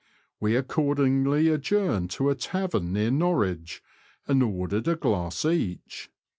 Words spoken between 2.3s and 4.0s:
a tavern near Norwich,